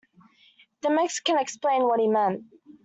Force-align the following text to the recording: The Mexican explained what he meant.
The 0.81 0.89
Mexican 0.89 1.37
explained 1.37 1.83
what 1.83 1.99
he 1.99 2.07
meant. 2.07 2.45